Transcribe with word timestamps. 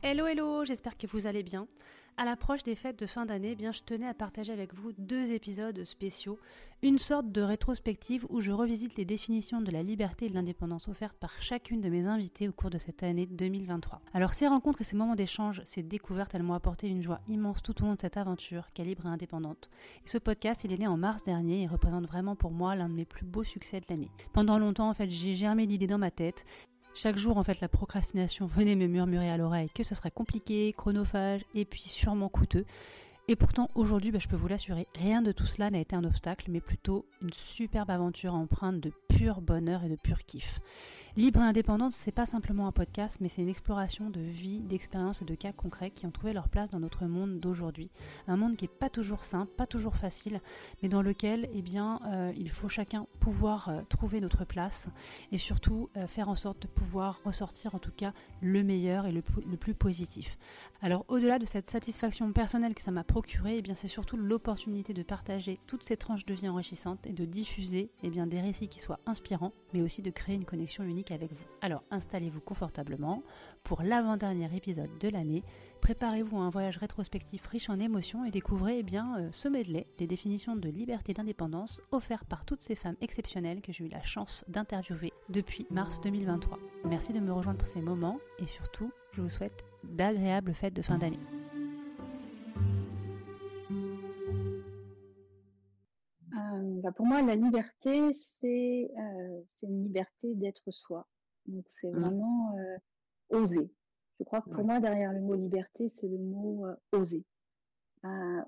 Hello 0.00 0.26
hello, 0.26 0.64
j'espère 0.64 0.96
que 0.96 1.08
vous 1.08 1.26
allez 1.26 1.42
bien. 1.42 1.66
À 2.16 2.24
l'approche 2.24 2.62
des 2.62 2.76
fêtes 2.76 3.00
de 3.00 3.06
fin 3.06 3.26
d'année, 3.26 3.50
eh 3.52 3.56
bien 3.56 3.72
je 3.72 3.82
tenais 3.82 4.06
à 4.06 4.14
partager 4.14 4.52
avec 4.52 4.72
vous 4.72 4.92
deux 4.96 5.32
épisodes 5.32 5.82
spéciaux, 5.82 6.38
une 6.82 6.98
sorte 6.98 7.32
de 7.32 7.42
rétrospective 7.42 8.24
où 8.28 8.40
je 8.40 8.52
revisite 8.52 8.96
les 8.96 9.04
définitions 9.04 9.60
de 9.60 9.72
la 9.72 9.82
liberté 9.82 10.26
et 10.26 10.28
de 10.28 10.34
l'indépendance 10.34 10.86
offertes 10.86 11.16
par 11.18 11.42
chacune 11.42 11.80
de 11.80 11.88
mes 11.88 12.06
invités 12.06 12.48
au 12.48 12.52
cours 12.52 12.70
de 12.70 12.78
cette 12.78 13.02
année 13.02 13.26
2023. 13.26 14.00
Alors 14.14 14.34
ces 14.34 14.46
rencontres 14.46 14.82
et 14.82 14.84
ces 14.84 14.94
moments 14.94 15.16
d'échange, 15.16 15.62
ces 15.64 15.82
découvertes, 15.82 16.32
elles 16.32 16.44
m'ont 16.44 16.54
apporté 16.54 16.86
une 16.86 17.02
joie 17.02 17.20
immense 17.26 17.60
tout 17.60 17.82
au 17.82 17.86
long 17.86 17.94
de 17.94 18.00
cette 18.00 18.16
aventure 18.16 18.68
qu'est 18.74 18.84
libre 18.84 19.06
et 19.06 19.10
indépendante. 19.10 19.68
Et 20.04 20.08
ce 20.08 20.18
podcast, 20.18 20.62
il 20.62 20.72
est 20.72 20.78
né 20.78 20.86
en 20.86 20.96
mars 20.96 21.24
dernier 21.24 21.62
et 21.62 21.66
représente 21.66 22.06
vraiment 22.06 22.36
pour 22.36 22.52
moi 22.52 22.76
l'un 22.76 22.88
de 22.88 22.94
mes 22.94 23.04
plus 23.04 23.26
beaux 23.26 23.44
succès 23.44 23.80
de 23.80 23.86
l'année. 23.88 24.12
Pendant 24.32 24.60
longtemps, 24.60 24.88
en 24.88 24.94
fait, 24.94 25.10
j'ai 25.10 25.34
germé 25.34 25.66
l'idée 25.66 25.88
dans 25.88 25.98
ma 25.98 26.12
tête 26.12 26.44
chaque 26.94 27.18
jour, 27.18 27.38
en 27.38 27.44
fait, 27.44 27.60
la 27.60 27.68
procrastination 27.68 28.46
venait 28.46 28.74
me 28.74 28.86
murmurer 28.86 29.30
à 29.30 29.36
l'oreille 29.36 29.70
que 29.74 29.82
ce 29.82 29.94
serait 29.94 30.10
compliqué, 30.10 30.74
chronophage 30.76 31.44
et 31.54 31.64
puis 31.64 31.82
sûrement 31.82 32.28
coûteux. 32.28 32.64
Et 33.30 33.36
pourtant, 33.36 33.68
aujourd'hui, 33.74 34.10
bah, 34.10 34.18
je 34.18 34.26
peux 34.26 34.36
vous 34.36 34.48
l'assurer, 34.48 34.86
rien 34.94 35.20
de 35.20 35.32
tout 35.32 35.44
cela 35.44 35.70
n'a 35.70 35.80
été 35.80 35.94
un 35.94 36.04
obstacle, 36.04 36.50
mais 36.50 36.60
plutôt 36.60 37.04
une 37.20 37.32
superbe 37.34 37.90
aventure 37.90 38.34
empreinte 38.34 38.80
de 38.80 38.90
pur 39.08 39.42
bonheur 39.42 39.84
et 39.84 39.90
de 39.90 39.96
pur 39.96 40.24
kiff. 40.24 40.60
Libre 41.18 41.40
et 41.40 41.46
indépendante, 41.46 41.94
c'est 41.94 42.12
pas 42.12 42.26
simplement 42.26 42.68
un 42.68 42.70
podcast, 42.70 43.16
mais 43.20 43.28
c'est 43.28 43.42
une 43.42 43.48
exploration 43.48 44.08
de 44.08 44.20
vie, 44.20 44.60
d'expériences 44.60 45.20
et 45.20 45.24
de 45.24 45.34
cas 45.34 45.50
concrets 45.50 45.90
qui 45.90 46.06
ont 46.06 46.12
trouvé 46.12 46.32
leur 46.32 46.48
place 46.48 46.70
dans 46.70 46.78
notre 46.78 47.06
monde 47.06 47.40
d'aujourd'hui. 47.40 47.90
Un 48.28 48.36
monde 48.36 48.56
qui 48.56 48.66
est 48.66 48.68
pas 48.68 48.88
toujours 48.88 49.24
simple, 49.24 49.50
pas 49.56 49.66
toujours 49.66 49.96
facile, 49.96 50.40
mais 50.80 50.88
dans 50.88 51.02
lequel, 51.02 51.48
eh 51.52 51.60
bien, 51.60 51.98
euh, 52.06 52.32
il 52.36 52.50
faut 52.50 52.68
chacun 52.68 53.08
pouvoir 53.18 53.68
euh, 53.68 53.80
trouver 53.88 54.20
notre 54.20 54.44
place 54.44 54.90
et 55.32 55.38
surtout 55.38 55.90
euh, 55.96 56.06
faire 56.06 56.28
en 56.28 56.36
sorte 56.36 56.62
de 56.62 56.68
pouvoir 56.68 57.20
ressortir 57.24 57.74
en 57.74 57.80
tout 57.80 57.90
cas 57.90 58.12
le 58.40 58.62
meilleur 58.62 59.04
et 59.04 59.10
le, 59.10 59.22
plus 59.22 59.74
positif. 59.74 60.38
Alors, 60.82 61.04
au-delà 61.08 61.40
de 61.40 61.46
cette 61.46 61.68
satisfaction 61.68 62.32
personnelle 62.32 62.76
que 62.76 62.82
ça 62.82 62.92
m'a 62.92 63.02
procuré, 63.02 63.56
eh 63.58 63.62
bien, 63.62 63.74
c'est 63.74 63.88
surtout 63.88 64.16
l'opportunité 64.16 64.94
de 64.94 65.02
partager 65.02 65.58
toutes 65.66 65.82
ces 65.82 65.96
tranches 65.96 66.26
de 66.26 66.34
vie 66.34 66.48
enrichissantes 66.48 67.04
et 67.08 67.12
de 67.12 67.24
diffuser, 67.24 67.90
eh 68.04 68.08
bien, 68.08 68.28
des 68.28 68.40
récits 68.40 68.68
qui 68.68 68.78
soient 68.78 69.00
inspirants, 69.04 69.52
mais 69.74 69.82
aussi 69.82 70.00
de 70.00 70.12
créer 70.12 70.36
une 70.36 70.44
connexion 70.44 70.84
unique 70.84 71.07
avec 71.14 71.32
vous. 71.32 71.44
Alors 71.60 71.82
installez-vous 71.90 72.40
confortablement 72.40 73.22
pour 73.64 73.82
l'avant-dernier 73.82 74.48
épisode 74.56 74.90
de 75.00 75.08
l'année. 75.08 75.42
Préparez-vous 75.80 76.38
à 76.38 76.42
un 76.42 76.50
voyage 76.50 76.76
rétrospectif 76.78 77.46
riche 77.46 77.70
en 77.70 77.78
émotions 77.78 78.24
et 78.24 78.30
découvrez 78.30 78.78
eh 78.78 78.82
bien, 78.82 79.18
euh, 79.18 79.28
ce 79.32 79.48
medley 79.48 79.86
des 79.98 80.06
définitions 80.06 80.56
de 80.56 80.68
liberté 80.68 81.14
d'indépendance 81.14 81.80
offertes 81.92 82.26
par 82.28 82.44
toutes 82.44 82.60
ces 82.60 82.74
femmes 82.74 82.96
exceptionnelles 83.00 83.60
que 83.60 83.72
j'ai 83.72 83.84
eu 83.84 83.88
la 83.88 84.02
chance 84.02 84.44
d'interviewer 84.48 85.12
depuis 85.28 85.66
mars 85.70 86.00
2023. 86.00 86.58
Merci 86.84 87.12
de 87.12 87.20
me 87.20 87.32
rejoindre 87.32 87.58
pour 87.58 87.68
ces 87.68 87.82
moments 87.82 88.18
et 88.38 88.46
surtout, 88.46 88.90
je 89.12 89.20
vous 89.20 89.28
souhaite 89.28 89.64
d'agréables 89.84 90.54
fêtes 90.54 90.74
de 90.74 90.82
fin 90.82 90.98
d'année. 90.98 91.20
Bah, 96.88 96.92
pour 96.96 97.04
moi, 97.04 97.20
la 97.20 97.34
liberté, 97.34 98.14
c'est 98.14 98.90
euh, 98.96 99.42
une 99.62 99.82
liberté 99.82 100.34
d'être 100.34 100.70
soi. 100.70 101.06
Donc, 101.44 101.66
c'est 101.68 101.90
mmh. 101.90 102.00
vraiment 102.00 102.56
euh, 102.56 103.36
oser. 103.36 103.70
Je 104.18 104.24
crois 104.24 104.40
que 104.40 104.48
pour 104.48 104.64
moi, 104.64 104.80
derrière 104.80 105.12
le 105.12 105.20
mot 105.20 105.34
liberté, 105.34 105.90
c'est 105.90 106.08
le 106.08 106.16
mot 106.16 106.64
euh, 106.64 106.74
oser. 106.92 107.26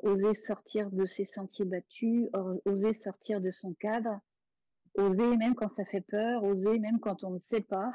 oser 0.03 0.33
sortir 0.33 0.91
de 0.91 1.05
ses 1.05 1.27
sentiers 1.27 1.67
battus, 1.67 2.31
oser 2.65 2.95
sortir 2.95 3.43
de 3.43 3.51
son 3.51 3.75
cadre, 3.75 4.19
oser 4.95 5.37
même 5.37 5.55
quand 5.55 5.69
ça 5.69 5.85
fait 5.85 6.01
peur, 6.01 6.43
oser 6.43 6.79
même 6.79 6.99
quand 6.99 7.25
on 7.25 7.33
ne 7.33 7.39
sait 7.39 7.61
pas. 7.61 7.93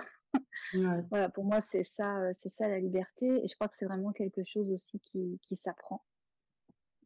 voilà, 1.09 1.29
pour 1.29 1.45
moi, 1.45 1.59
c'est 1.59 1.83
ça, 1.83 2.31
c'est 2.33 2.49
ça 2.49 2.67
la 2.67 2.79
liberté. 2.79 3.43
Et 3.43 3.47
je 3.47 3.55
crois 3.55 3.67
que 3.67 3.75
c'est 3.75 3.87
vraiment 3.87 4.11
quelque 4.11 4.43
chose 4.43 4.69
aussi 4.69 4.99
qui, 4.99 5.39
qui 5.41 5.55
s'apprend. 5.55 6.03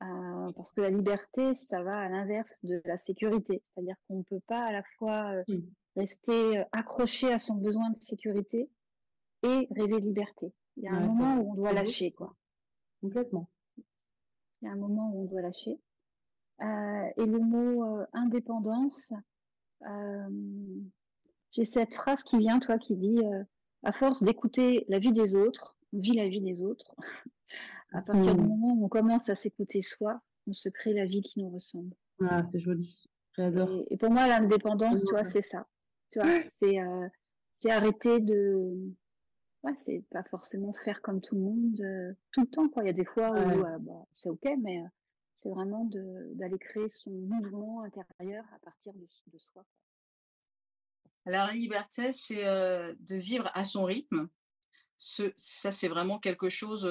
Euh, 0.02 0.52
parce 0.56 0.72
que 0.72 0.82
la 0.82 0.90
liberté, 0.90 1.56
ça 1.56 1.84
va 1.84 2.00
à 2.00 2.10
l'inverse 2.10 2.64
de 2.64 2.82
la 2.86 2.98
sécurité. 2.98 3.62
C'est-à-dire 3.74 3.96
qu'on 4.08 4.20
ne 4.20 4.24
peut 4.24 4.40
pas 4.48 4.64
à 4.64 4.72
la 4.72 4.84
fois 4.98 5.32
euh, 5.34 5.44
mmh. 5.48 5.60
rester 5.98 6.60
euh, 6.60 6.64
accroché 6.72 7.34
à 7.34 7.40
son 7.40 7.56
besoin 7.56 7.90
de 7.90 7.96
sécurité 7.96 8.70
et 9.44 9.68
rêver 9.72 10.00
de 10.00 10.06
liberté. 10.06 10.54
Il 10.78 10.84
y 10.84 10.88
a 10.88 10.94
un 10.94 11.06
moment 11.06 11.36
où 11.38 11.52
on 11.52 11.56
doit 11.56 11.74
lâcher, 11.74 12.12
quoi. 12.12 12.34
Complètement. 13.02 13.50
Il 14.62 14.66
y 14.66 14.68
a 14.70 14.72
un 14.72 14.78
moment 14.78 15.12
où 15.14 15.24
on 15.24 15.26
doit 15.26 15.42
lâcher. 15.42 15.78
et 16.62 17.26
le 17.26 17.40
mot 17.40 17.84
indépendance, 18.14 19.14
j'ai 21.52 21.66
cette 21.66 21.94
phrase 21.94 22.24
qui 22.24 22.38
vient, 22.38 22.60
toi, 22.60 22.78
qui 22.78 22.96
dit 22.96 23.22
à 23.84 23.92
force 23.92 24.24
d'écouter 24.24 24.86
la 24.88 25.00
vie 25.00 25.14
des 25.14 25.36
autres, 25.36 25.78
on 25.94 26.00
vit 26.00 26.16
la 26.16 26.28
vie 26.28 26.42
des 26.42 26.62
autres. 26.62 26.96
À 27.92 28.02
partir 28.02 28.36
du 28.36 28.42
mmh. 28.42 28.48
moment 28.48 28.74
où 28.74 28.86
on 28.86 28.90
commence 28.90 29.30
à 29.30 29.36
s'écouter 29.36 29.82
soi, 29.82 30.22
on 30.48 30.54
se 30.54 30.70
crée 30.70 30.94
la 30.94 31.06
vie 31.06 31.22
qui 31.22 31.40
nous 31.40 31.50
ressemble. 31.50 31.96
Ah, 32.22 32.46
c'est 32.52 32.60
joli. 32.60 33.10
J'adore. 33.36 33.84
Et, 33.90 33.98
pour 33.98 34.12
moi, 34.12 34.28
l'indépendance, 34.28 35.04
tu 35.06 35.12
vois, 35.12 35.26
c'est 35.26 35.42
ça. 35.42 35.68
Tu 36.12 36.20
vois, 36.20 36.42
c'est 36.46 36.80
euh, 36.80 37.08
c'est 37.52 37.72
arrêter 37.72 38.20
de. 38.20 38.76
Ouais, 39.64 39.74
c'est 39.78 40.04
pas 40.10 40.24
forcément 40.24 40.74
faire 40.74 41.02
comme 41.02 41.22
tout 41.22 41.36
le 41.36 41.42
monde 41.42 41.82
euh, 41.82 42.14
tout 42.32 42.42
le 42.42 42.48
temps. 42.48 42.70
Quoi. 42.70 42.84
Il 42.84 42.88
y 42.88 42.90
a 42.90 42.94
des 42.94 43.06
fois 43.06 43.32
où 43.32 43.36
euh, 43.36 43.78
bah, 43.80 44.06
c'est 44.14 44.30
ok, 44.30 44.46
mais 44.62 44.82
c'est 45.36 45.50
vraiment 45.50 45.86
d'aller 46.34 46.58
créer 46.58 46.90
son 46.90 47.12
mouvement 47.12 47.84
intérieur 47.84 48.46
à 48.56 48.60
partir 48.60 48.94
de, 48.94 49.08
de 49.28 49.38
soi. 49.38 49.64
Alors, 51.26 51.48
la 51.48 51.54
liberté, 51.54 52.14
c'est 52.14 52.44
de 52.44 53.16
vivre 53.16 53.52
à 53.54 53.66
son 53.66 53.84
rythme. 53.84 54.30
Ce, 54.98 55.32
ça, 55.38 55.72
c'est 55.72 55.88
vraiment 55.88 56.20
quelque 56.20 56.50
chose 56.50 56.86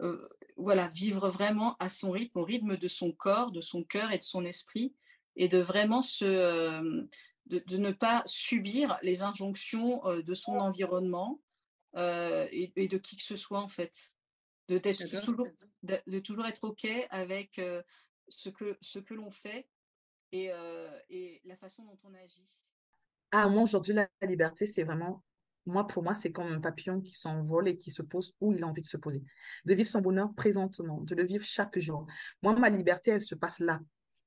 euh, 0.00 0.28
voilà, 0.56 0.88
vivre 0.88 1.28
vraiment 1.28 1.76
à 1.78 1.88
son 1.88 2.10
rythme, 2.10 2.38
au 2.38 2.44
rythme 2.44 2.76
de 2.76 2.88
son 2.88 3.12
corps, 3.12 3.52
de 3.52 3.60
son 3.60 3.84
cœur 3.84 4.12
et 4.12 4.18
de 4.18 4.22
son 4.22 4.44
esprit, 4.44 4.94
et 5.36 5.48
de 5.48 5.58
vraiment 5.58 6.02
se, 6.02 6.24
euh, 6.24 7.02
de, 7.46 7.76
ne 7.76 7.90
pas 7.90 8.22
subir 8.26 8.98
les 9.02 9.22
injonctions 9.22 10.06
euh, 10.06 10.22
de 10.22 10.34
son 10.34 10.52
environnement 10.52 11.40
et, 11.94 12.88
de 12.90 12.96
qui 12.96 13.18
que 13.18 13.22
ce 13.22 13.36
soit 13.36 13.60
en 13.60 13.68
fait, 13.68 14.14
de, 14.68 14.78
toujours, 14.78 15.46
de, 15.82 16.18
toujours 16.20 16.46
être 16.46 16.64
ok 16.64 16.86
avec 17.10 17.60
ce 18.28 18.48
que, 18.48 18.78
ce 18.80 18.98
que 18.98 19.12
l'on 19.12 19.30
fait 19.30 19.68
et, 20.32 20.50
et 21.10 21.42
la 21.44 21.54
façon 21.58 21.84
dont 21.84 21.98
on 22.04 22.14
agit. 22.14 22.46
Ah, 23.30 23.46
moi 23.46 23.64
aujourd'hui 23.64 23.92
la 23.92 24.08
liberté 24.22 24.64
c'est 24.64 24.84
vraiment 24.84 25.22
moi, 25.66 25.86
pour 25.86 26.02
moi, 26.02 26.14
c'est 26.14 26.32
comme 26.32 26.48
un 26.48 26.60
papillon 26.60 27.00
qui 27.00 27.14
s'envole 27.14 27.68
et 27.68 27.76
qui 27.76 27.90
se 27.90 28.02
pose 28.02 28.34
où 28.40 28.52
il 28.52 28.62
a 28.62 28.66
envie 28.66 28.82
de 28.82 28.86
se 28.86 28.96
poser. 28.96 29.22
De 29.64 29.74
vivre 29.74 29.88
son 29.88 30.00
bonheur 30.00 30.32
présentement, 30.34 31.00
de 31.02 31.14
le 31.14 31.24
vivre 31.24 31.44
chaque 31.44 31.78
jour. 31.78 32.06
Moi, 32.42 32.54
ma 32.58 32.68
liberté, 32.68 33.12
elle 33.12 33.22
se 33.22 33.34
passe 33.34 33.60
là. 33.60 33.80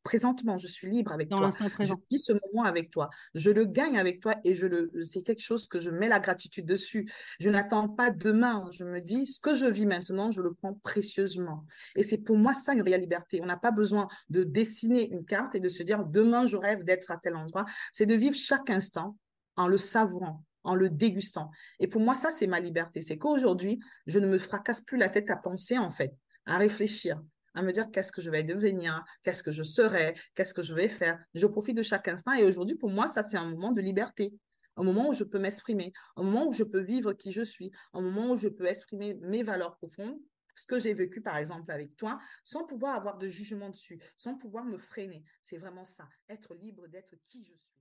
Présentement, 0.03 0.59
je 0.59 0.67
suis 0.67 0.87
libre 0.87 1.11
avec 1.11 1.29
toi. 1.29 1.49
Je 1.79 1.93
vis 2.11 2.19
ce 2.19 2.33
moment 2.33 2.63
avec 2.63 2.91
toi. 2.91 3.09
Je 3.33 3.49
le 3.49 3.65
gagne 3.65 3.97
avec 3.97 4.21
toi 4.21 4.35
et 4.43 4.53
je 4.53 4.67
le, 4.67 4.91
c'est 5.03 5.23
quelque 5.23 5.41
chose 5.41 5.67
que 5.67 5.79
je 5.79 5.89
mets 5.89 6.07
la 6.07 6.19
gratitude 6.19 6.67
dessus. 6.67 7.11
Je 7.39 7.49
n'attends 7.49 7.89
pas 7.89 8.11
demain. 8.11 8.69
Je 8.71 8.83
me 8.83 9.01
dis, 9.01 9.25
ce 9.25 9.39
que 9.41 9.55
je 9.55 9.65
vis 9.65 9.87
maintenant, 9.87 10.29
je 10.29 10.43
le 10.43 10.53
prends 10.53 10.75
précieusement. 10.75 11.65
Et 11.95 12.03
c'est 12.03 12.19
pour 12.19 12.37
moi 12.37 12.53
ça 12.53 12.73
une 12.73 12.83
réelle 12.83 13.01
liberté. 13.01 13.41
On 13.41 13.47
n'a 13.47 13.57
pas 13.57 13.71
besoin 13.71 14.07
de 14.29 14.43
dessiner 14.43 15.09
une 15.09 15.25
carte 15.25 15.55
et 15.55 15.59
de 15.59 15.69
se 15.69 15.81
dire, 15.81 16.05
demain, 16.05 16.45
je 16.45 16.55
rêve 16.55 16.83
d'être 16.83 17.09
à 17.09 17.17
tel 17.17 17.35
endroit. 17.35 17.65
C'est 17.91 18.05
de 18.05 18.13
vivre 18.13 18.35
chaque 18.35 18.69
instant 18.69 19.17
en 19.55 19.67
le 19.67 19.79
savourant, 19.79 20.43
en 20.65 20.75
le 20.75 20.89
dégustant. 20.89 21.49
Et 21.79 21.87
pour 21.87 22.01
moi, 22.01 22.13
ça, 22.13 22.31
c'est 22.31 22.47
ma 22.47 22.59
liberté. 22.59 23.01
C'est 23.01 23.17
qu'aujourd'hui, 23.17 23.79
je 24.07 24.19
ne 24.19 24.27
me 24.27 24.37
fracasse 24.37 24.81
plus 24.81 24.97
la 24.97 25.09
tête 25.09 25.29
à 25.29 25.37
penser, 25.37 25.77
en 25.77 25.89
fait, 25.89 26.13
à 26.45 26.57
réfléchir, 26.57 27.21
à 27.53 27.61
me 27.61 27.71
dire 27.71 27.89
qu'est-ce 27.91 28.11
que 28.11 28.21
je 28.21 28.29
vais 28.29 28.43
devenir, 28.43 29.03
qu'est-ce 29.23 29.43
que 29.43 29.51
je 29.51 29.63
serai, 29.63 30.13
qu'est-ce 30.35 30.53
que 30.53 30.61
je 30.61 30.73
vais 30.73 30.89
faire. 30.89 31.23
Je 31.33 31.47
profite 31.47 31.77
de 31.77 31.83
chaque 31.83 32.07
instant. 32.07 32.33
Et 32.33 32.43
aujourd'hui, 32.43 32.75
pour 32.75 32.89
moi, 32.89 33.07
ça, 33.07 33.23
c'est 33.23 33.37
un 33.37 33.49
moment 33.49 33.71
de 33.71 33.81
liberté. 33.81 34.33
Un 34.77 34.83
moment 34.83 35.07
où 35.07 35.13
je 35.13 35.23
peux 35.23 35.39
m'exprimer, 35.39 35.93
un 36.17 36.23
moment 36.23 36.49
où 36.49 36.51
je 36.51 36.63
peux 36.65 36.81
vivre 36.81 37.13
qui 37.13 37.31
je 37.31 37.43
suis, 37.43 37.71
un 37.93 38.01
moment 38.01 38.31
où 38.31 38.35
je 38.35 38.49
peux 38.49 38.65
exprimer 38.65 39.13
mes 39.21 39.41
valeurs 39.41 39.77
profondes, 39.77 40.19
ce 40.55 40.65
que 40.65 40.79
j'ai 40.79 40.93
vécu 40.93 41.21
par 41.21 41.37
exemple 41.37 41.71
avec 41.71 41.95
toi, 41.95 42.19
sans 42.43 42.65
pouvoir 42.65 42.95
avoir 42.95 43.17
de 43.17 43.27
jugement 43.27 43.69
dessus, 43.69 43.99
sans 44.17 44.35
pouvoir 44.35 44.65
me 44.65 44.77
freiner. 44.77 45.23
C'est 45.43 45.57
vraiment 45.57 45.85
ça, 45.85 46.09
être 46.27 46.53
libre 46.55 46.87
d'être 46.87 47.15
qui 47.29 47.43
je 47.45 47.53
suis. 47.53 47.74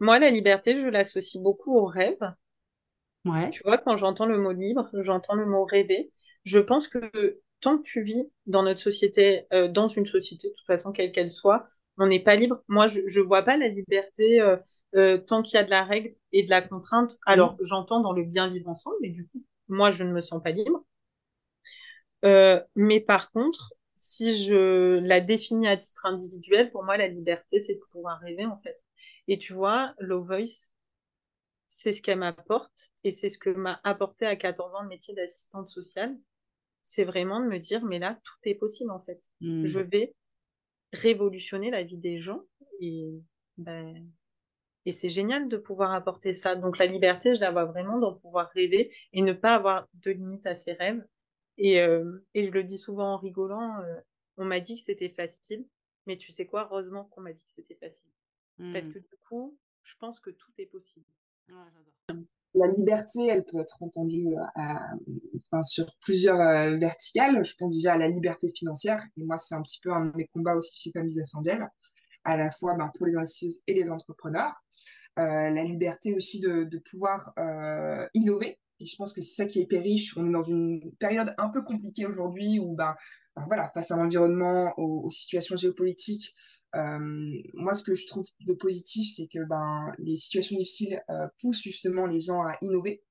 Moi, 0.00 0.18
la 0.18 0.30
liberté, 0.30 0.80
je 0.80 0.88
l'associe 0.88 1.42
beaucoup 1.42 1.76
au 1.76 1.86
rêve. 1.86 2.18
Ouais. 3.24 3.50
Tu 3.50 3.62
vois, 3.62 3.78
quand 3.78 3.96
j'entends 3.96 4.26
le 4.26 4.38
mot 4.38 4.52
libre, 4.52 4.90
j'entends 4.94 5.34
le 5.34 5.46
mot 5.46 5.64
rêver. 5.64 6.12
Je 6.44 6.58
pense 6.58 6.88
que 6.88 7.40
tant 7.60 7.78
que 7.78 7.82
tu 7.84 8.02
vis 8.02 8.30
dans 8.46 8.62
notre 8.62 8.80
société, 8.80 9.46
euh, 9.52 9.68
dans 9.68 9.88
une 9.88 10.06
société, 10.06 10.48
de 10.48 10.54
toute 10.54 10.66
façon, 10.66 10.92
quelle 10.92 11.12
qu'elle 11.12 11.30
soit, 11.30 11.66
on 11.98 12.06
n'est 12.06 12.20
pas 12.22 12.36
libre. 12.36 12.62
Moi, 12.68 12.88
je 12.88 13.00
ne 13.00 13.24
vois 13.24 13.42
pas 13.42 13.56
la 13.56 13.68
liberté 13.68 14.40
euh, 14.40 14.56
euh, 14.96 15.18
tant 15.18 15.42
qu'il 15.42 15.56
y 15.56 15.60
a 15.60 15.64
de 15.64 15.70
la 15.70 15.84
règle 15.84 16.14
et 16.32 16.42
de 16.42 16.50
la 16.50 16.60
contrainte. 16.60 17.18
Alors, 17.26 17.54
mmh. 17.54 17.64
j'entends 17.64 18.00
dans 18.00 18.12
le 18.12 18.24
bien 18.24 18.48
vivre 18.48 18.68
ensemble, 18.68 18.96
mais 19.00 19.10
du 19.10 19.26
coup, 19.28 19.42
moi, 19.68 19.90
je 19.90 20.04
ne 20.04 20.12
me 20.12 20.20
sens 20.20 20.42
pas 20.42 20.50
libre. 20.50 20.84
mais 22.74 23.00
par 23.00 23.30
contre, 23.30 23.72
si 23.94 24.44
je 24.44 24.98
la 24.98 25.20
définis 25.20 25.68
à 25.68 25.76
titre 25.76 26.04
individuel, 26.04 26.70
pour 26.72 26.82
moi, 26.82 26.96
la 26.96 27.08
liberté, 27.08 27.60
c'est 27.60 27.74
de 27.74 27.80
pouvoir 27.92 28.18
rêver, 28.20 28.46
en 28.46 28.58
fait. 28.58 28.80
Et 29.28 29.38
tu 29.38 29.52
vois, 29.52 29.94
Low 29.98 30.22
Voice, 30.22 30.72
c'est 31.68 31.92
ce 31.92 32.02
qu'elle 32.02 32.18
m'apporte 32.18 32.90
et 33.04 33.12
c'est 33.12 33.28
ce 33.28 33.38
que 33.38 33.50
m'a 33.50 33.80
apporté 33.84 34.26
à 34.26 34.36
14 34.36 34.74
ans 34.74 34.82
le 34.82 34.88
métier 34.88 35.14
d'assistante 35.14 35.68
sociale. 35.68 36.16
C'est 36.82 37.04
vraiment 37.04 37.40
de 37.40 37.46
me 37.46 37.58
dire, 37.58 37.84
mais 37.84 37.98
là, 37.98 38.18
tout 38.24 38.36
est 38.44 38.54
possible 38.54 38.90
en 38.90 39.00
fait. 39.00 39.20
Hmm. 39.40 39.64
Je 39.64 39.80
vais 39.80 40.14
révolutionner 40.92 41.70
la 41.70 41.82
vie 41.82 41.96
des 41.96 42.20
gens 42.20 42.42
et, 42.80 43.22
ben, 43.56 44.06
et 44.84 44.92
c'est 44.92 45.08
génial 45.08 45.48
de 45.48 45.56
pouvoir 45.56 45.92
apporter 45.92 46.34
ça. 46.34 46.56
Donc 46.56 46.78
la 46.78 46.86
liberté, 46.86 47.34
je 47.34 47.40
la 47.40 47.50
vois 47.50 47.64
vraiment 47.64 47.98
dans 47.98 48.14
pouvoir 48.14 48.50
rêver 48.50 48.94
et 49.12 49.22
ne 49.22 49.32
pas 49.32 49.54
avoir 49.54 49.88
de 49.94 50.10
limite 50.10 50.46
à 50.46 50.54
ses 50.54 50.72
rêves. 50.72 51.02
Et, 51.58 51.80
euh, 51.80 52.24
et 52.34 52.44
je 52.44 52.50
le 52.50 52.64
dis 52.64 52.78
souvent 52.78 53.14
en 53.14 53.18
rigolant, 53.18 53.80
euh, 53.80 53.96
on 54.36 54.44
m'a 54.44 54.60
dit 54.60 54.76
que 54.76 54.82
c'était 54.82 55.08
facile, 55.08 55.66
mais 56.06 56.16
tu 56.16 56.32
sais 56.32 56.46
quoi, 56.46 56.68
heureusement 56.70 57.04
qu'on 57.04 57.20
m'a 57.20 57.32
dit 57.32 57.44
que 57.44 57.50
c'était 57.50 57.76
facile. 57.76 58.10
Parce 58.58 58.86
mmh. 58.86 58.92
que 58.92 58.98
du 58.98 59.16
coup, 59.28 59.58
je 59.82 59.94
pense 59.98 60.20
que 60.20 60.30
tout 60.30 60.52
est 60.58 60.66
possible. 60.66 61.06
la 62.54 62.68
liberté, 62.68 63.26
elle 63.28 63.44
peut 63.44 63.60
être 63.60 63.82
entendue 63.82 64.34
enfin, 64.56 65.62
sur 65.62 65.86
plusieurs 66.00 66.40
euh, 66.40 66.76
verticales. 66.76 67.44
Je 67.44 67.54
pense 67.56 67.74
déjà 67.74 67.94
à 67.94 67.98
la 67.98 68.08
liberté 68.08 68.50
financière. 68.54 69.04
Et 69.16 69.24
moi, 69.24 69.38
c'est 69.38 69.54
un 69.54 69.62
petit 69.62 69.80
peu 69.80 69.92
un 69.92 70.06
de 70.06 70.16
mes 70.16 70.26
combats 70.28 70.54
aussi 70.54 70.82
chez 70.82 70.92
Camille 70.92 71.20
Ascendiel, 71.20 71.68
à 72.24 72.36
la 72.36 72.50
fois 72.50 72.74
ben, 72.74 72.90
pour 72.96 73.06
les 73.06 73.16
investisseurs 73.16 73.62
et 73.66 73.74
les 73.74 73.90
entrepreneurs. 73.90 74.54
Euh, 75.18 75.50
la 75.50 75.64
liberté 75.64 76.14
aussi 76.14 76.40
de, 76.40 76.64
de 76.64 76.78
pouvoir 76.78 77.32
euh, 77.38 78.06
innover. 78.14 78.58
Et 78.80 78.86
je 78.86 78.96
pense 78.96 79.12
que 79.12 79.20
c'est 79.20 79.42
ça 79.42 79.46
qui 79.46 79.60
est 79.60 79.66
périche. 79.66 80.16
On 80.16 80.26
est 80.26 80.32
dans 80.32 80.42
une 80.42 80.92
période 80.98 81.34
un 81.38 81.48
peu 81.48 81.62
compliquée 81.62 82.06
aujourd'hui 82.06 82.58
où, 82.58 82.74
ben, 82.74 82.94
ben 83.36 83.44
voilà, 83.46 83.68
face 83.74 83.90
à 83.90 83.96
l'environnement, 83.96 84.72
aux, 84.78 85.04
aux, 85.04 85.10
situations 85.10 85.56
géopolitiques, 85.56 86.34
moi, 86.74 87.74
ce 87.74 87.82
que 87.84 87.94
je 87.94 88.06
trouve 88.06 88.26
de 88.46 88.54
positif, 88.54 89.12
c'est 89.14 89.26
que 89.26 89.44
ben, 89.44 89.92
les 89.98 90.16
situations 90.16 90.56
difficiles 90.56 91.02
euh, 91.10 91.28
poussent 91.40 91.62
justement 91.62 92.06
les 92.06 92.20
gens 92.20 92.42
à 92.42 92.56
innover. 92.62 93.02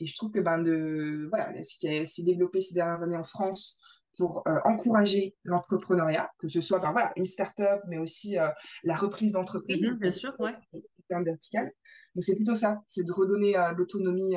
Et 0.00 0.06
je 0.06 0.14
trouve 0.14 0.32
que 0.32 0.40
ben, 0.40 0.58
de, 0.58 1.26
voilà, 1.30 1.52
ce 1.62 1.76
qui 1.78 2.06
s'est 2.06 2.22
développé 2.24 2.60
ces 2.60 2.74
dernières 2.74 3.02
années 3.02 3.16
en 3.16 3.24
France 3.24 3.78
pour 4.16 4.42
euh, 4.48 4.58
encourager 4.64 5.36
l'entrepreneuriat, 5.44 6.30
que 6.38 6.48
ce 6.48 6.60
soit 6.60 6.80
ben, 6.80 6.92
voilà, 6.92 7.12
une 7.16 7.26
start-up, 7.26 7.80
mais 7.88 7.98
aussi 7.98 8.38
euh, 8.38 8.48
la 8.82 8.96
reprise 8.96 9.32
d'entreprise. 9.32 9.82
Mhm, 9.82 9.98
bien 9.98 10.12
sûr, 10.12 10.34
ouais. 10.40 10.54
vertical. 11.08 11.70
Donc 12.14 12.24
c'est 12.24 12.34
plutôt 12.34 12.56
ça, 12.56 12.82
c'est 12.88 13.04
de 13.04 13.12
redonner 13.12 13.54
l'autonomie 13.76 14.34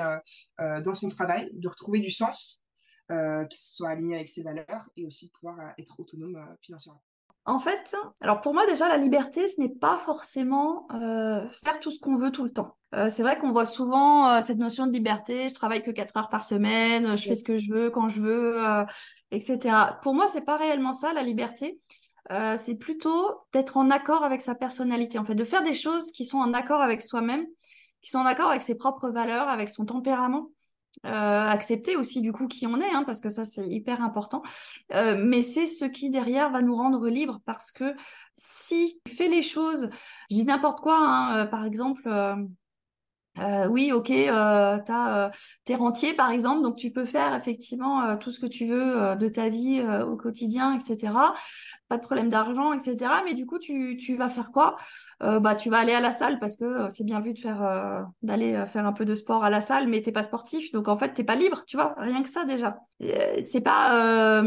dans 0.59 0.93
son 0.93 1.07
travail, 1.07 1.49
de 1.53 1.67
retrouver 1.67 1.99
du 1.99 2.11
sens, 2.11 2.63
qui 3.09 3.57
soit 3.59 3.89
aligné 3.89 4.15
avec 4.15 4.29
ses 4.29 4.43
valeurs 4.43 4.87
et 4.95 5.05
aussi 5.05 5.31
pouvoir 5.31 5.73
être 5.79 5.99
autonome 5.99 6.37
financièrement. 6.61 7.01
En 7.49 7.57
fait, 7.57 7.95
alors 8.21 8.41
pour 8.41 8.53
moi 8.53 8.67
déjà, 8.67 8.87
la 8.87 8.97
liberté, 8.97 9.47
ce 9.47 9.59
n'est 9.59 9.73
pas 9.73 9.97
forcément 9.97 10.85
euh, 10.93 11.49
faire 11.49 11.79
tout 11.79 11.89
ce 11.89 11.99
qu'on 11.99 12.13
veut 12.13 12.31
tout 12.31 12.43
le 12.43 12.53
temps. 12.53 12.77
Euh, 12.93 13.09
c'est 13.09 13.23
vrai 13.23 13.39
qu'on 13.39 13.51
voit 13.51 13.65
souvent 13.65 14.29
euh, 14.29 14.41
cette 14.41 14.59
notion 14.59 14.85
de 14.85 14.91
liberté, 14.91 15.49
je 15.49 15.55
travaille 15.55 15.81
que 15.81 15.89
4 15.89 16.15
heures 16.15 16.29
par 16.29 16.43
semaine, 16.43 17.17
je 17.17 17.23
fais 17.23 17.33
ce 17.33 17.43
que 17.43 17.57
je 17.57 17.73
veux 17.73 17.89
quand 17.89 18.07
je 18.07 18.21
veux, 18.21 18.85
etc. 19.31 19.97
Pour 20.03 20.13
moi, 20.13 20.27
c'est 20.27 20.45
pas 20.45 20.57
réellement 20.57 20.91
ça, 20.91 21.11
la 21.11 21.23
liberté. 21.23 21.79
c'est 22.55 22.77
plutôt 22.77 23.41
d'être 23.51 23.77
en 23.77 23.89
accord 23.89 24.23
avec 24.23 24.41
sa 24.41 24.53
personnalité, 24.53 25.17
en 25.17 25.25
fait, 25.25 25.33
de 25.33 25.43
faire 25.43 25.63
des 25.63 25.73
choses 25.73 26.11
qui 26.11 26.25
sont 26.25 26.37
en 26.37 26.53
accord 26.53 26.81
avec 26.81 27.01
soi-même, 27.01 27.47
qui 28.03 28.11
sont 28.11 28.19
en 28.19 28.27
accord 28.27 28.51
avec 28.51 28.61
ses 28.61 28.77
propres 28.77 29.09
valeurs, 29.09 29.49
avec 29.49 29.69
son 29.69 29.85
tempérament. 29.85 30.51
Euh, 31.05 31.45
accepter 31.47 31.95
aussi 31.95 32.19
du 32.19 32.33
coup 32.33 32.47
qui 32.49 32.67
on 32.67 32.77
est, 32.81 32.91
hein, 32.91 33.03
parce 33.05 33.21
que 33.21 33.29
ça 33.29 33.45
c'est 33.45 33.65
hyper 33.67 34.01
important. 34.01 34.43
Euh, 34.93 35.15
mais 35.17 35.41
c'est 35.41 35.65
ce 35.65 35.85
qui 35.85 36.09
derrière 36.09 36.51
va 36.51 36.61
nous 36.61 36.75
rendre 36.75 37.07
libres, 37.07 37.39
parce 37.45 37.71
que 37.71 37.95
si 38.35 38.99
tu 39.05 39.15
fais 39.15 39.29
les 39.29 39.41
choses, 39.41 39.89
je 40.29 40.35
dis 40.35 40.45
n'importe 40.45 40.81
quoi, 40.81 40.97
hein, 40.97 41.37
euh, 41.37 41.45
par 41.45 41.63
exemple. 41.65 42.09
oui, 43.69 43.93
ok, 43.93 44.09
euh, 44.11 45.29
t'es 45.63 45.75
rentier 45.75 46.13
par 46.13 46.31
exemple, 46.31 46.63
donc 46.63 46.75
tu 46.75 46.91
peux 46.91 47.05
faire 47.05 47.33
effectivement 47.33 48.17
tout 48.17 48.31
ce 48.31 48.39
que 48.41 48.45
tu 48.47 48.67
veux 48.67 49.15
de 49.15 49.29
ta 49.29 49.47
vie 49.47 49.81
au 49.81 50.17
quotidien, 50.17 50.77
etc 50.77 51.13
pas 51.89 51.97
de 51.97 52.03
problème 52.03 52.29
d'argent, 52.29 52.71
etc. 52.71 52.97
Mais 53.25 53.33
du 53.33 53.47
coup, 53.47 53.57
tu, 53.57 53.97
tu 53.97 54.15
vas 54.15 54.29
faire 54.29 54.51
quoi? 54.51 54.77
Euh, 55.23 55.39
Bah, 55.39 55.55
tu 55.55 55.71
vas 55.71 55.79
aller 55.79 55.93
à 55.93 55.99
la 55.99 56.11
salle 56.11 56.39
parce 56.39 56.55
que 56.55 56.63
euh, 56.63 56.89
c'est 56.89 57.03
bien 57.03 57.19
vu 57.19 57.33
de 57.33 57.39
faire 57.39 57.63
euh, 57.63 58.03
d'aller 58.21 58.63
faire 58.67 58.85
un 58.85 58.93
peu 58.93 59.05
de 59.05 59.15
sport 59.15 59.43
à 59.43 59.49
la 59.49 59.59
salle, 59.59 59.87
mais 59.87 60.01
t'es 60.01 60.11
pas 60.11 60.21
sportif, 60.21 60.71
donc 60.71 60.87
en 60.87 60.97
fait, 60.97 61.13
t'es 61.13 61.23
pas 61.23 61.35
libre, 61.35 61.63
tu 61.65 61.77
vois. 61.77 61.95
Rien 61.97 62.21
que 62.21 62.29
ça 62.29 62.45
déjà. 62.45 62.79
c'est 63.41 63.61
pas 63.61 64.43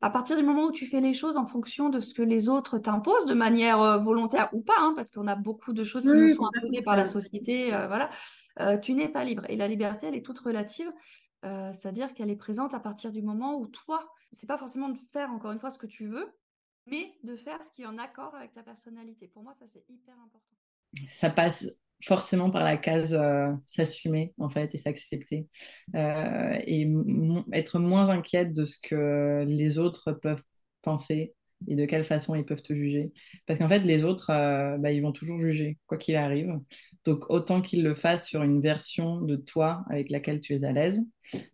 à 0.00 0.10
partir 0.10 0.36
du 0.36 0.44
moment 0.44 0.66
où 0.66 0.72
tu 0.72 0.86
fais 0.86 1.00
les 1.00 1.14
choses 1.14 1.36
en 1.36 1.44
fonction 1.44 1.88
de 1.88 1.98
ce 1.98 2.14
que 2.14 2.22
les 2.22 2.48
autres 2.48 2.78
t'imposent, 2.78 3.26
de 3.26 3.34
manière 3.34 4.00
volontaire 4.00 4.48
ou 4.52 4.62
pas, 4.62 4.78
hein, 4.78 4.92
parce 4.94 5.10
qu'on 5.10 5.26
a 5.26 5.34
beaucoup 5.34 5.72
de 5.72 5.82
choses 5.82 6.04
qui 6.04 6.16
nous 6.16 6.28
sont 6.28 6.48
imposées 6.56 6.82
par 6.82 6.96
la 6.96 7.06
société, 7.06 7.70
voilà. 7.88 8.08
tu 8.78 8.94
n'es 8.94 9.08
pas 9.08 9.24
libre. 9.24 9.42
Et 9.48 9.56
la 9.56 9.66
liberté, 9.66 10.06
elle 10.06 10.14
est 10.14 10.24
toute 10.24 10.38
relative. 10.38 10.90
c'est-à-dire 11.42 12.14
qu'elle 12.14 12.30
est 12.30 12.36
présente 12.36 12.72
à 12.74 12.80
partir 12.80 13.10
du 13.10 13.22
moment 13.22 13.58
où 13.58 13.66
toi, 13.66 14.08
c'est 14.30 14.46
pas 14.46 14.58
forcément 14.58 14.88
de 14.88 14.98
faire 15.12 15.30
encore 15.32 15.50
une 15.50 15.58
fois 15.58 15.70
ce 15.70 15.78
que 15.78 15.86
tu 15.86 16.06
veux, 16.06 16.28
mais 16.86 17.14
de 17.22 17.34
faire 17.36 17.62
ce 17.64 17.70
qui 17.72 17.82
est 17.82 17.86
en 17.86 17.98
accord 17.98 18.34
avec 18.34 18.52
ta 18.52 18.62
personnalité. 18.62 19.28
Pour 19.28 19.42
moi, 19.42 19.54
ça, 19.54 19.66
c'est 19.66 19.84
hyper 19.88 20.14
important. 20.14 20.56
Ça 21.08 21.30
passe 21.30 21.68
forcément 22.02 22.50
par 22.50 22.64
la 22.64 22.76
case 22.76 23.14
euh, 23.14 23.52
s'assumer, 23.66 24.34
en 24.38 24.48
fait, 24.48 24.74
et 24.74 24.78
s'accepter. 24.78 25.48
Euh, 25.94 26.58
et 26.66 26.90
être 27.52 27.78
moins 27.78 28.08
inquiète 28.08 28.52
de 28.52 28.64
ce 28.64 28.78
que 28.78 29.44
les 29.46 29.78
autres 29.78 30.12
peuvent 30.12 30.42
penser 30.82 31.34
et 31.66 31.76
de 31.76 31.86
quelle 31.86 32.04
façon 32.04 32.34
ils 32.34 32.44
peuvent 32.44 32.62
te 32.62 32.74
juger. 32.74 33.12
Parce 33.46 33.58
qu'en 33.58 33.68
fait, 33.68 33.80
les 33.80 34.04
autres, 34.04 34.30
euh, 34.30 34.76
bah, 34.78 34.92
ils 34.92 35.00
vont 35.00 35.12
toujours 35.12 35.38
juger, 35.38 35.78
quoi 35.86 35.96
qu'il 35.96 36.16
arrive. 36.16 36.60
Donc, 37.04 37.30
autant 37.30 37.62
qu'ils 37.62 37.82
le 37.82 37.94
fassent 37.94 38.26
sur 38.26 38.42
une 38.42 38.60
version 38.60 39.20
de 39.20 39.36
toi 39.36 39.84
avec 39.88 40.10
laquelle 40.10 40.40
tu 40.40 40.54
es 40.54 40.64
à 40.64 40.72
l'aise, 40.72 41.00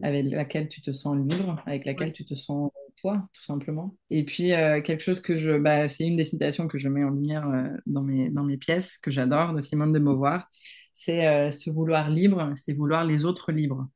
avec 0.02 0.26
laquelle 0.30 0.68
tu 0.68 0.80
te 0.80 0.90
sens 0.92 1.16
libre, 1.16 1.62
avec 1.66 1.84
laquelle 1.84 2.12
tu 2.12 2.24
te 2.24 2.34
sens 2.34 2.72
toi, 3.00 3.28
tout 3.32 3.42
simplement. 3.42 3.96
Et 4.10 4.24
puis, 4.24 4.52
euh, 4.52 4.80
quelque 4.80 5.02
chose 5.02 5.20
que 5.20 5.36
je... 5.36 5.58
Bah, 5.58 5.88
c'est 5.88 6.04
une 6.04 6.16
des 6.16 6.24
citations 6.24 6.68
que 6.68 6.78
je 6.78 6.88
mets 6.88 7.04
en 7.04 7.10
lumière 7.10 7.48
euh, 7.48 7.68
dans, 7.86 8.02
mes, 8.02 8.30
dans 8.30 8.44
mes 8.44 8.56
pièces, 8.56 8.98
que 8.98 9.10
j'adore, 9.10 9.54
de 9.54 9.60
Simone 9.60 9.92
de 9.92 9.98
Beauvoir. 9.98 10.48
C'est 10.92 11.50
se 11.50 11.70
vouloir 11.70 12.10
libre, 12.10 12.52
c'est 12.56 12.74
vouloir 12.74 13.06
les 13.06 13.24
autres 13.24 13.52
libres 13.52 13.88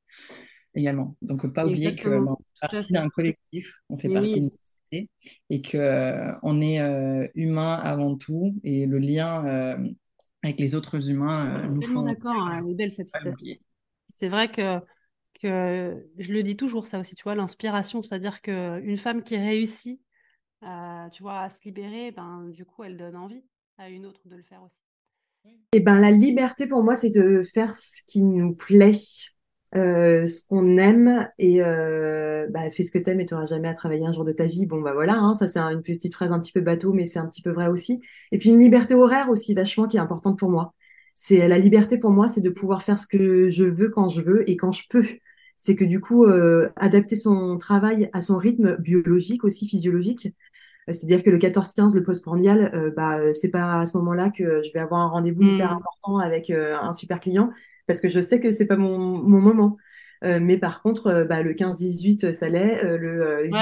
également. 0.75 1.17
Donc, 1.21 1.47
pas 1.53 1.67
oublier 1.67 1.95
que 1.95 2.09
on 2.09 2.37
fait 2.37 2.69
partie 2.69 2.93
d'un 2.95 3.11
collectif, 3.11 3.77
on 3.91 3.99
fait 3.99 4.09
partie 4.09 4.41
d'une 4.41 4.51
et 5.51 5.63
que 5.63 5.77
euh, 5.77 6.33
on 6.43 6.61
est 6.61 6.81
euh, 6.81 7.27
humain 7.35 7.75
avant 7.75 8.17
tout 8.17 8.55
et 8.63 8.87
le 8.87 8.99
lien 8.99 9.45
euh, 9.47 9.89
avec 10.43 10.59
les 10.61 10.75
autres 10.75 11.09
humains 11.09 11.69
nous 11.69 11.83
font. 11.83 12.03
d'accord, 12.03 12.33
hein, 12.37 12.61
elle 12.63 12.71
est 12.71 12.75
belle 12.75 12.93
cette 12.93 13.09
citation. 13.09 13.35
C'est 14.09 14.29
vrai 14.29 14.51
que 14.51 14.79
que 15.41 16.07
je 16.19 16.33
le 16.33 16.43
dis 16.43 16.57
toujours 16.57 16.87
ça 16.87 16.99
aussi, 17.01 17.15
tu 17.15 17.23
vois, 17.25 17.35
l'inspiration, 17.35 18.03
c'est-à-dire 18.03 18.41
qu'une 18.43 18.97
femme 18.97 19.23
qui 19.23 19.37
réussit, 19.37 20.01
tu 20.63 21.23
vois, 21.23 21.41
à 21.41 21.51
se 21.51 21.63
libérer, 21.65 22.11
ben 22.13 22.49
du 22.51 22.65
coup, 22.65 22.85
elle 22.85 22.97
donne 22.97 23.17
envie 23.17 23.45
à 23.79 23.89
une 23.89 24.07
autre 24.07 24.21
de 24.27 24.37
le 24.37 24.43
faire 24.43 24.63
aussi. 24.63 24.79
Et 25.73 25.81
ben 25.81 26.01
la 26.01 26.11
liberté 26.11 26.67
pour 26.67 26.83
moi, 26.83 26.95
c'est 26.95 27.11
de 27.11 27.43
faire 27.43 27.77
ce 27.77 28.01
qui 28.07 28.23
nous 28.23 28.55
plaît, 28.55 28.93
euh, 29.75 30.27
ce 30.27 30.41
qu'on 30.47 30.79
aime 30.79 31.29
et 31.39 31.63
euh, 31.63 32.47
bah, 32.51 32.71
fais 32.71 32.85
ce 32.85 32.93
que 32.93 32.99
t'aimes 32.99 33.21
et 33.21 33.27
tu 33.27 33.35
n'auras 33.35 33.47
jamais 33.47 33.69
à 33.69 33.75
travailler 33.75 34.07
un 34.07 34.13
jour 34.13 34.25
de 34.25 34.33
ta 34.33 34.45
vie. 34.45 34.67
Bon, 34.67 34.81
bah 34.81 34.93
voilà, 34.95 35.15
hein, 35.15 35.35
ça 35.35 35.49
c'est 35.49 35.59
une 35.59 35.83
petite 35.83 36.15
phrase 36.15 36.33
un 36.33 36.41
petit 36.41 36.53
peu 36.53 36.61
bateau, 36.61 36.93
mais 36.93 37.05
c'est 37.05 37.19
un 37.19 37.27
petit 37.27 37.43
peu 37.43 37.51
vrai 37.51 37.67
aussi. 37.67 38.01
Et 38.31 38.39
puis 38.39 38.51
une 38.51 38.61
liberté 38.61 38.95
horaire 38.95 39.29
aussi, 39.31 39.53
vachement, 39.53 39.89
qui 39.89 39.97
est 39.97 40.01
importante 40.01 40.39
pour 40.39 40.51
moi. 40.51 40.75
C'est 41.15 41.47
la 41.49 41.59
liberté 41.59 41.99
pour 41.99 42.11
moi, 42.11 42.29
c'est 42.29 42.41
de 42.41 42.51
pouvoir 42.51 42.83
faire 42.83 42.99
ce 42.99 43.07
que 43.07 43.51
je 43.51 43.65
veux 43.65 43.89
quand 43.91 44.09
je 44.09 44.23
veux 44.23 44.49
et 44.49 44.57
quand 44.57 44.73
je 44.73 44.85
peux. 44.89 45.07
C'est 45.59 45.77
que 45.77 45.85
du 45.85 46.01
coup, 46.01 46.25
euh, 46.25 46.69
adapter 46.77 47.17
son 47.17 47.57
travail 47.57 48.11
à 48.13 48.23
son 48.23 48.37
rythme 48.37 48.77
biologique 48.77 49.45
aussi, 49.45 49.69
physiologique. 49.69 50.27
Euh, 50.89 50.93
c'est-à-dire 50.93 51.23
que 51.23 51.31
le 51.31 51.39
14-15, 51.39 51.95
le 51.95 52.03
postprandial, 52.03 52.71
euh, 52.75 52.91
bah, 52.91 53.33
c'est 53.33 53.49
pas 53.49 53.81
à 53.81 53.87
ce 53.87 53.97
moment-là 53.97 54.31
que 54.31 54.63
je 54.63 54.73
vais 54.73 54.81
avoir 54.81 55.01
un 55.01 55.09
rendez-vous 55.09 55.43
hyper 55.43 55.73
mmh. 55.73 55.77
important 55.77 56.19
avec 56.19 56.51
un 56.51 56.93
super 56.93 57.21
client 57.21 57.51
parce 57.87 58.01
que 58.01 58.09
je 58.09 58.21
sais 58.21 58.41
que 58.41 58.51
c'est 58.51 58.67
pas 58.67 58.77
mon, 58.77 58.99
mon 58.99 59.41
moment. 59.41 59.77
Euh, 60.25 60.39
mais 60.41 60.57
par 60.57 60.83
contre, 60.83 61.09
euh, 61.09 61.25
bah, 61.25 61.43
le 61.43 61.53
15-18, 61.53 62.33
ça 62.33 62.49
l'est. 62.49 62.83
Euh, 62.85 62.97
le 62.97 63.45
8, 63.47 63.53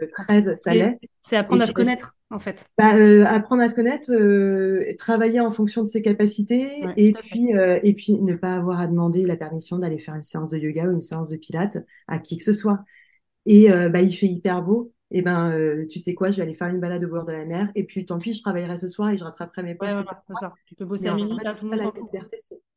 le 0.00 0.10
13, 0.10 0.54
ça 0.54 0.74
l'est. 0.74 0.98
C'est 1.22 1.36
apprendre 1.36 1.62
à 1.62 1.66
se 1.66 1.72
connaître, 1.72 2.13
en 2.30 2.38
fait. 2.38 2.66
Bah, 2.78 2.94
apprendre 3.28 3.62
à 3.62 3.68
se 3.68 3.74
connaître, 3.74 4.10
travailler 4.96 5.40
en 5.40 5.50
fonction 5.50 5.82
de 5.82 5.88
ses 5.88 6.02
capacités, 6.02 6.68
et, 6.96 7.12
puis, 7.12 7.50
et 7.50 7.94
puis 7.94 8.20
ne 8.20 8.34
pas 8.34 8.56
avoir 8.56 8.80
à 8.80 8.86
demander 8.86 9.24
la 9.24 9.36
permission 9.36 9.78
d'aller 9.78 9.98
faire 9.98 10.14
une 10.14 10.22
séance 10.22 10.50
de 10.50 10.58
yoga 10.58 10.86
ou 10.86 10.92
une 10.92 11.00
séance 11.00 11.28
de 11.28 11.36
pilates 11.36 11.78
à 12.08 12.18
qui 12.18 12.36
que 12.36 12.44
ce 12.44 12.52
soit. 12.52 12.84
Et 13.46 13.68
bah, 13.68 14.00
il 14.00 14.12
fait 14.12 14.26
hyper 14.26 14.62
beau 14.62 14.94
et 15.14 15.22
ben 15.22 15.52
euh, 15.52 15.86
tu 15.86 16.00
sais 16.00 16.12
quoi, 16.12 16.32
je 16.32 16.38
vais 16.38 16.42
aller 16.42 16.54
faire 16.54 16.66
une 16.66 16.80
balade 16.80 17.04
au 17.04 17.08
bord 17.08 17.24
de 17.24 17.30
la 17.30 17.44
mer 17.44 17.70
et 17.76 17.84
puis 17.84 18.04
tant 18.04 18.18
pis, 18.18 18.32
je 18.32 18.42
travaillerai 18.42 18.78
ce 18.78 18.88
soir 18.88 19.10
et 19.10 19.16
je 19.16 19.22
rattraperai 19.22 19.62
mes 19.62 19.76
postes. 19.76 19.94
ça. 20.40 20.52
Tu 20.66 20.74
peux 20.74 20.84
bosser 20.84 21.06
un 21.06 21.14
minute, 21.14 21.40
tout 21.60 21.68
le 21.68 21.76
monde 21.76 21.92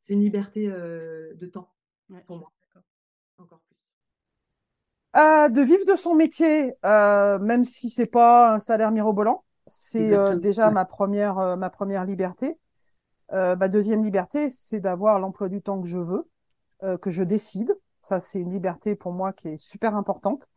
C'est 0.00 0.12
une 0.12 0.20
liberté 0.20 0.68
euh, 0.68 1.34
de 1.34 1.46
temps 1.46 1.74
pour 2.26 2.38
moi. 2.38 2.52
Encore. 3.38 3.60
Euh, 5.16 5.48
de 5.48 5.62
vivre 5.62 5.84
de 5.86 5.96
son 5.96 6.14
métier, 6.14 6.74
même 6.84 7.64
si 7.64 7.90
c'est 7.90 8.06
pas 8.06 8.54
un 8.54 8.58
salaire 8.60 8.90
mirobolant, 8.92 9.44
c'est 9.66 10.38
déjà 10.40 10.70
ma 10.70 10.84
première 10.84 11.56
ma 11.56 11.70
première 11.70 12.04
liberté. 12.04 12.58
ma 13.32 13.68
deuxième 13.68 14.02
liberté, 14.02 14.50
c'est 14.50 14.80
d'avoir 14.80 15.18
l'emploi 15.18 15.48
du 15.48 15.62
temps 15.62 15.80
que 15.80 15.88
je 15.88 15.98
veux, 15.98 16.28
que 16.98 17.10
je 17.10 17.22
décide. 17.22 17.76
Ça, 18.02 18.20
c'est 18.20 18.38
une 18.38 18.50
liberté 18.50 18.94
pour 18.94 19.12
moi 19.12 19.32
qui 19.32 19.48
est 19.48 19.58
super 19.58 19.94
importante. 19.96 20.48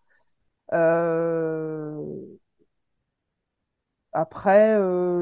Après, 4.13 4.77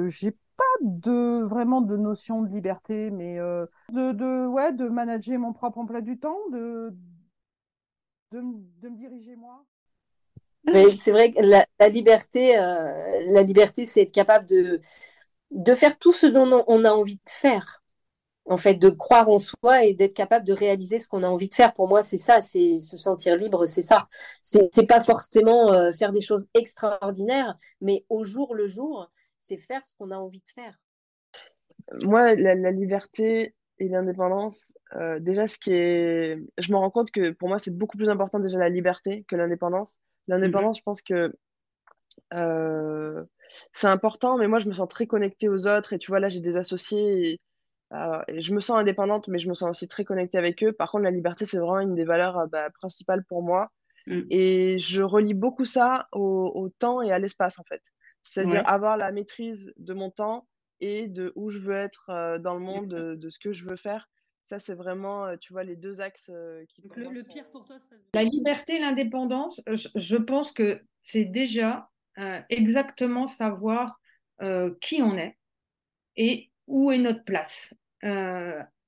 j'ai 0.09 0.31
pas 0.57 0.63
de 0.81 1.43
vraiment 1.43 1.81
de 1.81 1.95
notion 1.95 2.41
de 2.41 2.49
liberté, 2.49 3.11
mais 3.11 3.37
de, 3.37 4.11
de, 4.11 4.47
ouais, 4.47 4.73
de 4.73 4.89
manager 4.89 5.39
mon 5.39 5.53
propre 5.53 5.77
emploi 5.77 6.01
du 6.01 6.19
temps, 6.19 6.37
de, 6.51 6.93
de, 8.31 8.41
de 8.81 8.89
me 8.89 8.97
diriger 8.97 9.35
moi? 9.35 9.65
Mais 10.65 10.91
c'est 10.95 11.11
vrai 11.11 11.31
que 11.31 11.39
la, 11.41 11.89
liberté, 11.89 12.57
euh, 12.57 13.21
la 13.27 13.43
liberté, 13.43 13.85
c'est 13.85 14.01
être 14.01 14.11
capable 14.11 14.45
de, 14.45 14.81
de 15.51 15.73
faire 15.73 15.97
tout 15.97 16.13
ce 16.13 16.25
dont 16.25 16.63
on 16.67 16.85
a 16.85 16.91
envie 16.91 17.15
de 17.15 17.29
faire. 17.29 17.83
En 18.45 18.57
fait, 18.57 18.75
de 18.75 18.89
croire 18.89 19.29
en 19.29 19.37
soi 19.37 19.83
et 19.85 19.93
d'être 19.93 20.15
capable 20.15 20.45
de 20.45 20.53
réaliser 20.53 20.97
ce 20.97 21.07
qu'on 21.07 21.21
a 21.21 21.27
envie 21.27 21.49
de 21.49 21.53
faire. 21.53 21.73
Pour 21.73 21.87
moi, 21.87 22.01
c'est 22.01 22.17
ça, 22.17 22.41
c'est 22.41 22.79
se 22.79 22.97
sentir 22.97 23.35
libre, 23.35 23.67
c'est 23.67 23.83
ça. 23.83 24.07
C'est 24.41 24.87
pas 24.87 25.01
forcément 25.01 25.71
euh, 25.71 25.91
faire 25.91 26.11
des 26.11 26.21
choses 26.21 26.47
extraordinaires, 26.55 27.55
mais 27.79 28.05
au 28.09 28.23
jour 28.23 28.55
le 28.55 28.67
jour, 28.67 29.11
c'est 29.37 29.57
faire 29.57 29.85
ce 29.85 29.95
qu'on 29.95 30.09
a 30.09 30.17
envie 30.17 30.39
de 30.39 30.49
faire. 30.49 30.79
Moi, 32.01 32.35
la, 32.35 32.71
liberté 32.71 33.53
et 33.79 33.87
l'indépendance, 33.87 34.73
euh, 34.95 35.19
déjà, 35.19 35.47
ce 35.47 35.57
qui 35.57 35.71
est, 35.71 36.37
je 36.57 36.71
me 36.71 36.77
rends 36.77 36.91
compte 36.91 37.11
que 37.11 37.31
pour 37.31 37.47
moi, 37.47 37.59
c'est 37.59 37.75
beaucoup 37.75 37.97
plus 37.97 38.09
important 38.09 38.39
déjà 38.39 38.57
la 38.57 38.69
liberté 38.69 39.25
que 39.27 39.35
l'indépendance. 39.35 39.99
L'indépendance, 40.27 40.77
je 40.77 40.83
pense 40.83 41.01
que 41.01 41.33
euh, 42.33 43.23
c'est 43.71 43.87
important, 43.87 44.37
mais 44.37 44.47
moi, 44.47 44.59
je 44.59 44.67
me 44.67 44.73
sens 44.73 44.89
très 44.89 45.07
connectée 45.07 45.47
aux 45.47 45.65
autres. 45.65 45.93
Et 45.93 45.97
tu 45.97 46.11
vois, 46.11 46.19
là, 46.19 46.27
j'ai 46.27 46.41
des 46.41 46.57
associés 46.57 47.39
euh, 47.93 48.21
et, 48.27 48.41
je 48.41 48.53
me 48.53 48.59
sens 48.59 48.77
indépendante, 48.77 49.29
mais 49.29 49.39
je 49.39 49.47
me 49.47 49.53
sens 49.53 49.69
aussi 49.69 49.87
très 49.87 50.03
connectée 50.03 50.37
avec 50.37 50.61
eux. 50.63 50.73
Par 50.73 50.91
contre, 50.91 51.05
la 51.05 51.11
liberté, 51.11 51.45
c'est 51.45 51.57
vraiment 51.57 51.79
une 51.79 51.95
des 51.95 52.05
valeurs 52.05 52.47
bah, 52.49 52.69
principales 52.71 53.23
pour 53.23 53.43
moi. 53.43 53.71
Mm. 54.07 54.21
Et 54.29 54.77
je 54.79 55.01
relie 55.01 55.33
beaucoup 55.33 55.65
ça 55.65 56.09
au, 56.11 56.69
temps 56.79 57.01
et 57.01 57.13
à 57.13 57.19
l'espace, 57.19 57.59
en 57.59 57.63
fait. 57.63 57.81
C'est-à-dire 58.23 58.67
avoir 58.67 58.97
la 58.97 59.11
maîtrise 59.13 59.73
de 59.77 59.93
mon 59.93 60.11
temps 60.11 60.45
et 60.81 61.07
de 61.07 61.31
où 61.35 61.49
je 61.49 61.59
veux 61.59 61.75
être 61.75 62.37
dans 62.39 62.53
le 62.53 62.59
monde, 62.59 62.87
de 62.87 63.29
ce 63.29 63.39
que 63.39 63.51
je 63.51 63.65
veux 63.65 63.75
faire. 63.75 64.09
Ça, 64.47 64.57
c'est 64.57 64.73
vraiment, 64.73 65.37
tu 65.37 65.53
vois, 65.53 65.63
les 65.63 65.75
deux 65.75 66.01
axes 66.01 66.31
qui. 66.69 66.81
le, 66.95 67.23
pire 67.23 67.47
pour 67.51 67.65
toi, 67.65 67.77
La 68.15 68.23
liberté 68.23 68.77
et 68.77 68.79
l'indépendance, 68.79 69.61
je, 69.67 70.17
pense 70.17 70.51
que 70.51 70.81
c'est 71.03 71.25
déjà 71.25 71.89
exactement 72.49 73.27
savoir 73.27 73.99
qui 74.81 75.01
on 75.03 75.17
est 75.17 75.37
et 76.17 76.49
où 76.67 76.91
est 76.91 76.97
notre 76.97 77.23
place. 77.23 77.73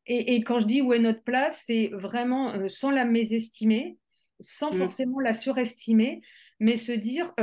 Et, 0.07 0.43
quand 0.43 0.60
je 0.60 0.65
dis 0.65 0.81
où 0.81 0.93
est 0.93 1.00
notre 1.00 1.24
place, 1.24 1.63
c'est 1.67 1.89
vraiment 1.93 2.67
sans 2.67 2.89
la 2.89 3.05
mésestimer, 3.05 3.98
sans 4.39 4.71
mmh. 4.74 4.77
forcément 4.79 5.19
la 5.19 5.33
surestimer, 5.33 6.21
mais 6.60 6.75
se 6.75 6.91
dire, 6.91 7.33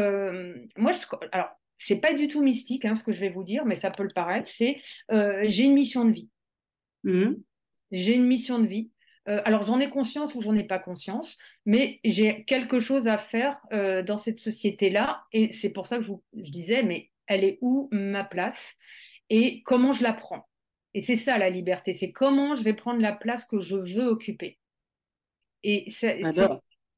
moi, 0.77 0.93
je, 0.93 1.07
alors, 1.31 1.58
c'est 1.79 2.01
pas 2.01 2.13
du 2.13 2.29
tout 2.29 2.43
mystique 2.43 2.85
hein, 2.85 2.95
ce 2.95 3.05
que 3.05 3.13
je 3.13 3.21
vais 3.21 3.31
vous 3.31 3.45
dire, 3.45 3.65
mais 3.65 3.77
ça 3.77 3.91
peut 3.91 4.03
le 4.03 4.13
paraître, 4.15 4.51
c'est 4.51 4.81
j'ai 5.11 5.65
une 5.65 5.75
mission 5.75 6.05
de 6.05 6.13
vie. 6.13 6.31
Mmh 7.05 7.35
j'ai 7.91 8.15
une 8.15 8.27
mission 8.27 8.59
de 8.59 8.67
vie. 8.67 8.91
Euh, 9.29 9.43
alors 9.45 9.63
j'en 9.63 9.79
ai 9.79 9.91
conscience 9.91 10.35
ou 10.35 10.41
j'en 10.41 10.55
ai 10.55 10.65
pas 10.65 10.79
conscience, 10.79 11.37
mais 11.67 12.01
j'ai 12.05 12.45
quelque 12.45 12.81
chose 12.81 13.07
à 13.07 13.19
faire 13.19 13.61
euh, 13.73 14.03
dans 14.03 14.19
cette 14.19 14.41
société-là, 14.41 15.23
et 15.33 15.53
c'est 15.53 15.71
pour 15.71 15.87
ça 15.87 15.99
que 15.99 16.05
je, 16.05 16.09
vous, 16.09 16.23
disais, 16.33 16.83
mais 16.83 17.11
elle 17.27 17.45
est 17.45 17.59
où 17.61 17.89
ma 17.93 18.25
place 18.25 18.77
et 19.29 19.63
comment 19.63 19.93
je 19.93 20.03
la 20.03 20.15
prends? 20.15 20.49
Et 20.95 21.01
c'est 21.01 21.17
ça 21.17 21.37
la 21.37 21.51
liberté, 21.51 21.93
c'est 21.93 22.11
comment 22.11 22.55
je 22.55 22.63
vais 22.63 22.73
prendre 22.73 23.01
la 23.01 23.13
place 23.13 23.45
que 23.45 23.61
je 23.61 23.77
veux 23.77 24.07
occuper. 24.07 24.59
Et 25.63 25.91
c'est, 25.91 26.23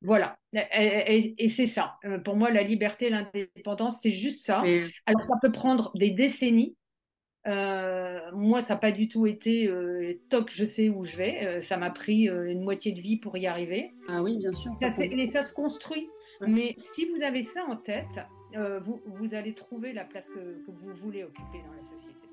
voilà, 0.02 0.38
et, 0.54 1.48
c'est 1.48 1.66
ça. 1.66 1.96
Euh, 2.04 2.18
pour 2.18 2.36
moi, 2.36 2.50
la 2.50 2.62
liberté, 2.62 3.10
l'indépendance, 3.10 4.00
c'est 4.02 4.10
juste 4.10 4.44
ça. 4.44 4.62
Alors 5.06 5.24
ça 5.24 5.34
peut 5.42 5.52
prendre 5.52 5.92
des 5.94 6.10
décennies, 6.10 6.74
euh, 7.46 8.20
moi, 8.32 8.60
ça 8.60 8.74
n'a 8.74 8.80
pas 8.80 8.92
du 8.92 9.08
tout 9.08 9.26
été 9.26 9.66
euh, 9.66 10.20
toc, 10.28 10.50
je 10.52 10.64
sais 10.64 10.88
où 10.88 11.04
je 11.04 11.16
vais. 11.16 11.46
Euh, 11.46 11.62
ça 11.62 11.76
m'a 11.76 11.90
pris 11.90 12.24
une 12.24 12.62
moitié 12.62 12.92
de 12.92 13.00
vie 13.00 13.16
pour 13.16 13.36
y 13.36 13.46
arriver. 13.46 13.92
Ah 14.08 14.22
oui, 14.22 14.38
bien 14.38 14.52
sûr. 14.52 14.72
Ça, 14.80 15.04
et 15.04 15.26
ça 15.30 15.44
se 15.44 15.54
construit. 15.54 16.08
Mais 16.46 16.74
si 16.78 17.06
vous 17.06 17.22
avez 17.22 17.42
ça 17.42 17.64
en 17.64 17.76
tête, 17.76 18.20
vous, 18.82 19.00
vous, 19.06 19.34
allez 19.34 19.54
trouver 19.54 19.92
la 19.92 20.04
place 20.04 20.28
que, 20.28 20.64
que 20.64 20.70
vous 20.70 20.94
voulez 20.94 21.24
occuper 21.24 21.58
dans 21.66 21.74
la 21.74 21.82
société. 21.82 22.29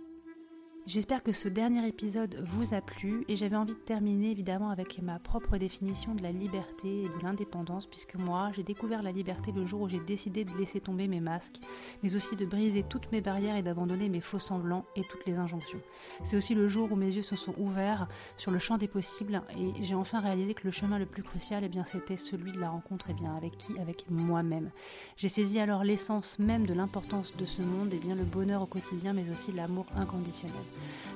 J'espère 0.88 1.22
que 1.22 1.34
ce 1.34 1.50
dernier 1.50 1.86
épisode 1.86 2.42
vous 2.48 2.74
a 2.74 2.80
plu 2.80 3.26
et 3.28 3.36
j'avais 3.36 3.58
envie 3.58 3.74
de 3.74 3.78
terminer 3.78 4.32
évidemment 4.32 4.70
avec 4.70 5.02
ma 5.02 5.20
propre 5.20 5.58
définition 5.58 6.16
de 6.16 6.24
la 6.24 6.32
liberté 6.32 7.04
et 7.04 7.10
de 7.10 7.24
l'indépendance 7.24 7.88
puisque 7.88 8.16
moi 8.16 8.52
j'ai 8.56 8.64
découvert 8.64 9.04
la 9.04 9.12
liberté 9.12 9.52
le 9.52 9.66
jour 9.66 9.82
où 9.82 9.90
j'ai 9.90 10.00
décidé 10.00 10.46
de 10.46 10.58
laisser 10.58 10.80
tomber 10.80 11.10
mes 11.10 11.20
masques 11.20 11.58
mais 12.04 12.16
aussi 12.16 12.38
de 12.38 12.46
briser 12.46 12.84
toutes 12.84 13.12
mes 13.12 13.20
barrières 13.20 13.58
et 13.58 13.64
d'abandonner 13.64 14.08
mes 14.08 14.22
faux 14.22 14.40
semblants 14.40 14.86
et 14.96 15.02
toutes 15.10 15.26
les 15.26 15.36
injonctions. 15.36 15.82
C'est 16.24 16.38
aussi 16.38 16.56
le 16.56 16.70
jour 16.70 16.90
où 16.90 16.96
mes 16.96 17.14
yeux 17.14 17.22
se 17.22 17.36
sont 17.36 17.54
ouverts 17.58 18.08
sur 18.38 18.52
le 18.52 18.58
champ 18.58 18.78
des 18.78 18.88
possibles 18.88 19.42
et 19.60 19.84
j'ai 19.84 19.96
enfin 19.96 20.22
réalisé 20.22 20.54
que 20.54 20.64
le 20.64 20.72
chemin 20.72 21.00
le 21.00 21.06
plus 21.06 21.22
crucial 21.22 21.66
eh 21.66 21.70
bien 21.70 21.84
c'était 21.84 22.16
celui 22.16 22.54
de 22.54 22.62
la 22.62 22.70
rencontre 22.70 23.08
eh 23.10 23.14
bien 23.14 23.36
avec 23.36 23.58
qui? 23.58 23.78
Avec 23.78 24.06
moi-même. 24.10 24.72
J'ai 25.18 25.28
saisi 25.28 25.60
alors 25.60 25.84
l'essence 25.84 26.40
même 26.40 26.66
de 26.66 26.74
l'importance 26.74 27.36
de 27.36 27.44
ce 27.44 27.62
monde 27.62 27.94
et 27.94 28.00
bien 28.00 28.16
le 28.16 28.24
bonheur 28.24 28.62
au 28.62 28.68
quotidien 28.68 29.12
mais 29.12 29.30
aussi 29.30 29.52
l'amour 29.52 29.86
inconditionnel. 29.94 30.56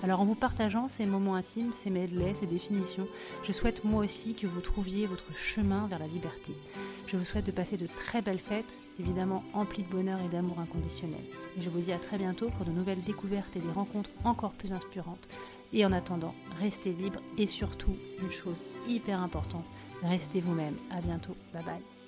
Alors 0.04 0.22
en 0.22 0.26
vous 0.26 0.36
partageant 0.36 0.90
ces 0.90 1.06
moments 1.06 1.36
intimes, 1.36 1.74
ces 1.74 1.90
medleys, 1.90 2.36
ces 2.36 2.48
définitions, 2.48 3.08
je 3.44 3.52
souhaite 3.52 3.84
moi 3.84 4.04
aussi 4.04 4.34
que 4.34 4.48
vous 4.48 4.62
trouviez 4.62 5.06
votre 5.08 5.36
chemin 5.36 5.88
vers 5.88 6.00
la 6.00 6.08
liberté. 6.08 6.54
Je 7.08 7.18
vous 7.18 7.26
souhaite 7.26 7.46
de 7.46 7.52
passer 7.52 7.78
de 7.78 7.88
très 7.88 8.22
belles 8.22 8.40
fêtes, 8.40 8.80
évidemment 9.00 9.44
emplies 9.54 9.84
de 9.84 9.90
bonheur 9.90 10.20
et 10.22 10.30
d'amour 10.30 10.60
inconditionnel. 10.60 11.22
Et 11.58 11.62
je 11.62 11.70
vous 11.70 11.80
dis 11.80 11.92
à 11.92 12.00
très 12.00 12.18
bientôt 12.18 12.50
pour 12.50 12.66
de 12.66 12.72
nouvelles 12.72 13.04
découvertes 13.04 13.56
et 13.56 13.60
des 13.60 13.72
rencontres 13.72 14.10
encore 14.24 14.54
plus 14.54 14.74
inspirantes. 14.74 15.28
Et 15.74 15.86
en 15.86 15.92
attendant, 15.92 16.36
restez 16.60 16.92
libre 16.92 17.20
et 17.38 17.48
surtout, 17.48 17.96
une 18.22 18.32
chose 18.32 18.62
hyper 18.88 19.22
importante, 19.22 19.66
restez 20.04 20.42
vous-même. 20.42 20.76
À 20.90 21.02
bientôt. 21.02 21.36
Bye 21.54 21.64
bye. 21.64 22.01